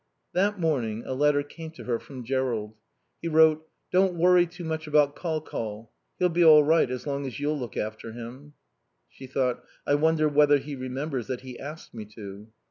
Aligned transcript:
That 0.33 0.59
morning 0.59 1.03
a 1.05 1.13
letter 1.13 1.43
came 1.43 1.69
to 1.73 1.83
her 1.83 1.99
from 1.99 2.23
Jerrold. 2.23 2.73
He 3.21 3.27
wrote: 3.27 3.67
"Don't 3.91 4.15
worry 4.15 4.47
too 4.47 4.63
much 4.63 4.87
about 4.87 5.15
Col 5.15 5.41
Col. 5.41 5.91
He'll 6.17 6.27
be 6.29 6.43
all 6.43 6.63
right 6.63 6.89
as 6.89 7.05
long 7.05 7.27
as 7.27 7.39
you'll 7.39 7.59
look 7.59 7.77
after 7.77 8.11
him." 8.11 8.53
She 9.11 9.27
thought: 9.27 9.63
"I 9.85 9.93
wonder 9.93 10.27
whether 10.27 10.57
he 10.57 10.75
remembers 10.75 11.27
that 11.27 11.41
he 11.41 11.59
asked 11.59 11.93
me 11.93 12.05
to." 12.15 12.47